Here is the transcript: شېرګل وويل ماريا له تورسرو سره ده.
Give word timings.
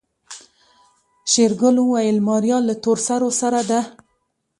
شېرګل 1.31 1.75
وويل 1.81 2.17
ماريا 2.27 2.57
له 2.67 2.73
تورسرو 2.83 3.29
سره 3.41 3.61
ده. 3.69 3.81